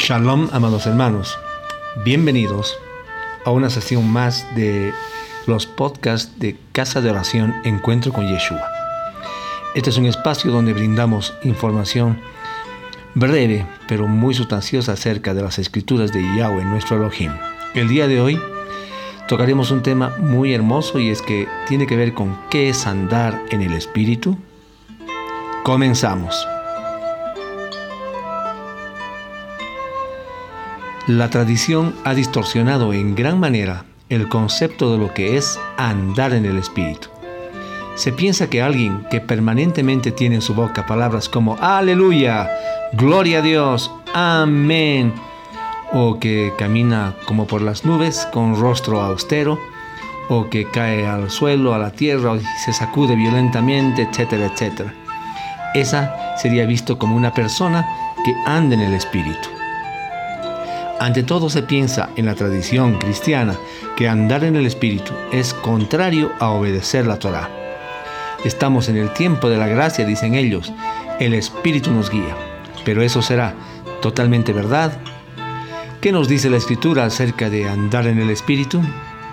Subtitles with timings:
[0.00, 1.38] Shalom, amados hermanos.
[2.06, 2.78] Bienvenidos
[3.44, 4.94] a una sesión más de
[5.46, 8.62] los podcasts de Casa de Oración Encuentro con Yeshua.
[9.74, 12.18] Este es un espacio donde brindamos información
[13.14, 17.32] breve pero muy sustanciosa acerca de las escrituras de Yahweh, nuestro Elohim.
[17.74, 18.40] El día de hoy
[19.28, 23.38] tocaremos un tema muy hermoso y es que tiene que ver con qué es andar
[23.50, 24.38] en el Espíritu.
[25.62, 26.34] Comenzamos.
[31.10, 36.44] La tradición ha distorsionado en gran manera el concepto de lo que es andar en
[36.46, 37.08] el Espíritu.
[37.96, 42.48] Se piensa que alguien que permanentemente tiene en su boca palabras como aleluya,
[42.92, 45.12] gloria a Dios, amén,
[45.92, 49.58] o que camina como por las nubes con rostro austero,
[50.28, 54.94] o que cae al suelo, a la tierra, y se sacude violentamente, etcétera, etcétera.
[55.74, 57.84] Esa sería visto como una persona
[58.24, 59.59] que anda en el Espíritu.
[61.00, 63.56] Ante todo se piensa en la tradición cristiana
[63.96, 67.48] que andar en el Espíritu es contrario a obedecer la Torah.
[68.44, 70.70] Estamos en el tiempo de la gracia, dicen ellos.
[71.18, 72.36] El Espíritu nos guía.
[72.84, 73.54] Pero eso será
[74.02, 74.92] totalmente verdad.
[76.02, 78.82] ¿Qué nos dice la Escritura acerca de andar en el Espíritu?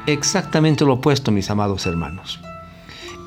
[0.06, 2.40] Exactamente lo opuesto, mis amados hermanos.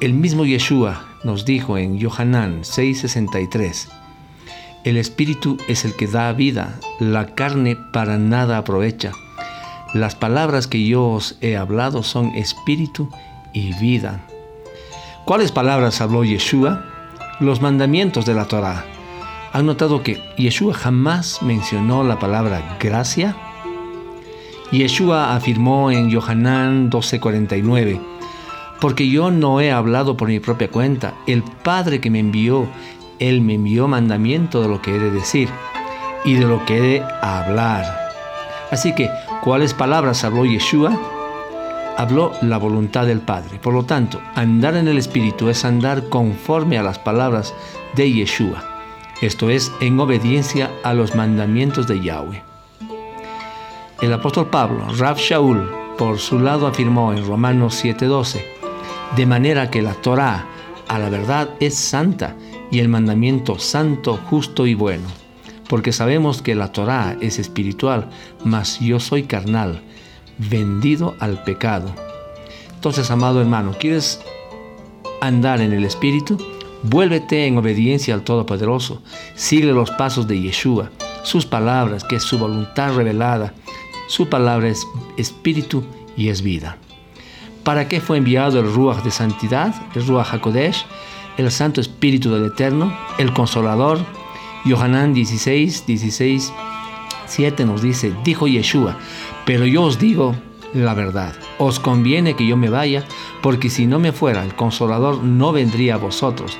[0.00, 3.88] El mismo Yeshua nos dijo en Yohanan 6:63,
[4.84, 9.12] el espíritu es el que da vida, la carne para nada aprovecha.
[9.92, 13.10] Las palabras que yo os he hablado son espíritu
[13.52, 14.20] y vida.
[15.26, 16.84] ¿Cuáles palabras habló Yeshua?
[17.40, 18.84] Los mandamientos de la Torah.
[19.52, 23.36] ¿Han notado que Yeshua jamás mencionó la palabra gracia?
[24.70, 28.00] Yeshua afirmó en Yohanan 12:49,
[28.80, 32.68] porque yo no he hablado por mi propia cuenta, el Padre que me envió
[33.20, 35.48] él me envió mandamiento de lo que he de decir
[36.24, 37.84] y de lo que he de hablar.
[38.70, 39.10] Así que,
[39.42, 40.98] ¿cuáles palabras habló Yeshua?
[41.96, 43.58] Habló la voluntad del Padre.
[43.60, 47.54] Por lo tanto, andar en el Espíritu es andar conforme a las palabras
[47.94, 48.64] de Yeshua.
[49.20, 52.42] Esto es, en obediencia a los mandamientos de Yahweh.
[54.00, 55.68] El apóstol Pablo, Rab Shaul,
[55.98, 58.42] por su lado afirmó en Romanos 7:12,
[59.14, 60.46] de manera que la Torah,
[60.88, 62.34] a la verdad, es santa
[62.70, 65.06] y el mandamiento santo, justo y bueno.
[65.68, 68.08] Porque sabemos que la Torá es espiritual,
[68.44, 69.82] mas yo soy carnal,
[70.38, 71.94] vendido al pecado.
[72.74, 74.20] Entonces, amado hermano, ¿quieres
[75.20, 76.38] andar en el Espíritu?
[76.82, 79.02] Vuélvete en obediencia al Todopoderoso.
[79.34, 80.90] Sigue los pasos de Yeshua,
[81.24, 83.52] sus palabras, que es su voluntad revelada.
[84.08, 84.86] Su palabra es
[85.18, 85.84] espíritu
[86.16, 86.78] y es vida.
[87.64, 90.86] ¿Para qué fue enviado el Ruach de santidad, el Ruach HaKodesh?
[91.40, 93.98] El Santo Espíritu del Eterno, el Consolador.
[94.64, 96.52] Yohanan 16, 16,
[97.26, 98.98] 7 nos dice, dijo Yeshua,
[99.46, 100.34] pero yo os digo
[100.74, 103.04] la verdad, os conviene que yo me vaya,
[103.42, 106.58] porque si no me fuera, el Consolador no vendría a vosotros,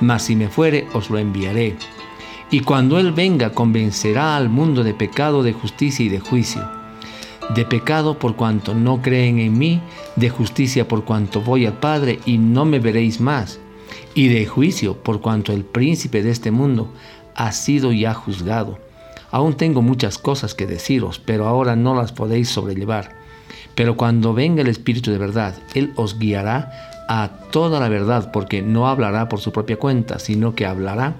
[0.00, 1.76] mas si me fuere, os lo enviaré.
[2.50, 6.68] Y cuando Él venga, convencerá al mundo de pecado, de justicia y de juicio.
[7.54, 9.80] De pecado por cuanto no creen en mí,
[10.16, 13.60] de justicia por cuanto voy al Padre y no me veréis más
[14.14, 16.92] y de juicio por cuanto el príncipe de este mundo
[17.34, 18.78] ha sido ya juzgado.
[19.30, 23.16] Aún tengo muchas cosas que deciros, pero ahora no las podéis sobrellevar.
[23.74, 28.62] Pero cuando venga el Espíritu de verdad, Él os guiará a toda la verdad, porque
[28.62, 31.16] no hablará por su propia cuenta, sino que hablará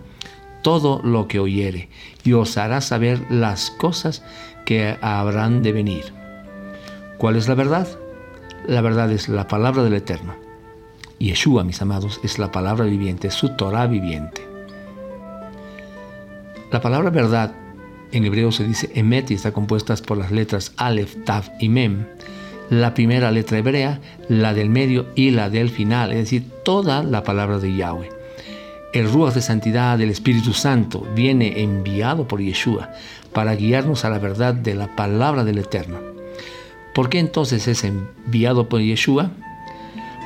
[0.62, 1.88] todo lo que oyere,
[2.25, 4.25] y os hará saber las cosas
[4.65, 6.12] que habrán de venir.
[7.19, 7.88] ¿Cuál es la verdad?
[8.66, 10.47] La verdad es la palabra del Eterno
[11.18, 14.46] Yeshua, mis amados, es la palabra viviente, su Torah viviente.
[16.70, 17.54] La palabra verdad
[18.12, 22.06] en hebreo se dice emet y está compuesta por las letras Aleph, Tav y Mem.
[22.70, 27.22] La primera letra hebrea, la del medio y la del final, es decir, toda la
[27.22, 28.10] palabra de Yahweh.
[28.92, 32.90] El Ruach de santidad del Espíritu Santo viene enviado por Yeshua
[33.32, 35.98] para guiarnos a la verdad de la palabra del Eterno.
[36.94, 39.31] ¿Por qué entonces es enviado por Yeshua?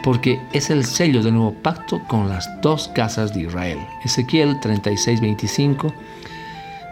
[0.03, 3.79] Porque es el sello del nuevo pacto con las dos casas de Israel.
[4.05, 5.93] Ezequiel 36:25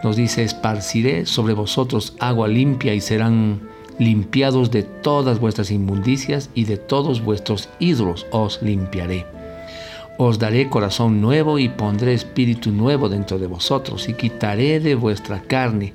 [0.02, 3.60] nos dice, esparciré sobre vosotros agua limpia y serán
[3.98, 9.26] limpiados de todas vuestras inmundicias y de todos vuestros ídolos os limpiaré.
[10.16, 15.42] Os daré corazón nuevo y pondré espíritu nuevo dentro de vosotros y quitaré de vuestra
[15.42, 15.94] carne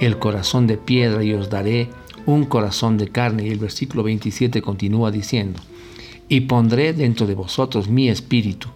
[0.00, 1.88] el corazón de piedra y os daré
[2.26, 3.46] un corazón de carne.
[3.46, 5.60] Y el versículo 27 continúa diciendo,
[6.28, 8.68] y pondré dentro de vosotros mi espíritu,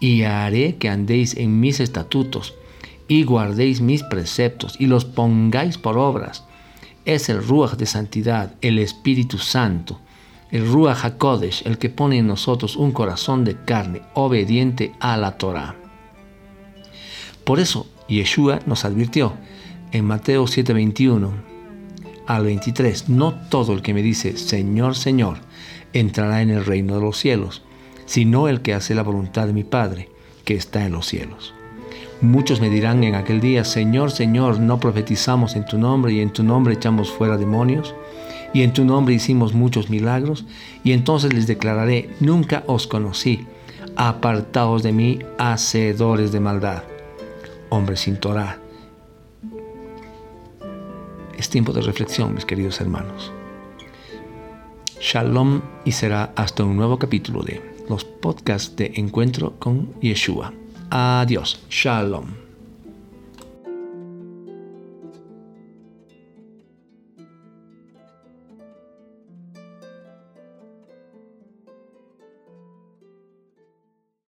[0.00, 2.54] y haré que andéis en mis estatutos,
[3.08, 6.44] y guardéis mis preceptos y los pongáis por obras.
[7.04, 10.00] Es el Ruach de santidad, el Espíritu Santo,
[10.50, 15.36] el Ruach HaKodesh, el que pone en nosotros un corazón de carne obediente a la
[15.36, 15.74] Torah.
[17.44, 19.34] Por eso, Yeshua nos advirtió
[19.92, 21.30] en Mateo 7:21
[22.26, 25.40] al 23, no todo el que me dice, Señor, Señor,
[25.94, 27.62] entrará en el reino de los cielos,
[28.04, 30.10] sino el que hace la voluntad de mi Padre,
[30.44, 31.54] que está en los cielos.
[32.20, 36.32] Muchos me dirán en aquel día, Señor, Señor, ¿no profetizamos en tu nombre y en
[36.32, 37.94] tu nombre echamos fuera demonios?
[38.52, 40.46] Y en tu nombre hicimos muchos milagros.
[40.84, 43.46] Y entonces les declararé, nunca os conocí,
[43.96, 46.84] apartaos de mí, hacedores de maldad.
[47.68, 48.58] Hombres sin Torah.
[51.36, 53.32] Es tiempo de reflexión, mis queridos hermanos.
[55.04, 57.60] Shalom y será hasta un nuevo capítulo de
[57.90, 60.54] los podcasts de Encuentro con Yeshua.
[60.88, 61.60] Adiós.
[61.68, 62.24] Shalom.